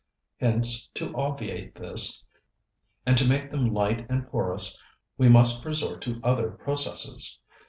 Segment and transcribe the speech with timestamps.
[0.39, 2.25] Hence, to obviate this,
[3.05, 4.81] and to make them light and porous,
[5.15, 7.37] we must resort to other processes.